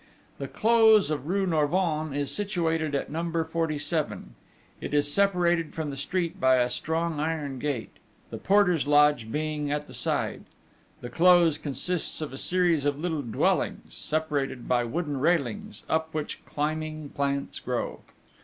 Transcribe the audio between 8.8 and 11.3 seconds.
lodge being at the side. The